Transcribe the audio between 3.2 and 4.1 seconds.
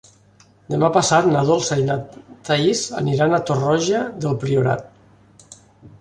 a Torroja